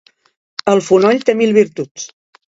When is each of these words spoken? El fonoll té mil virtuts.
El 0.73 0.81
fonoll 0.87 1.21
té 1.29 1.37
mil 1.43 1.55
virtuts. 1.61 2.09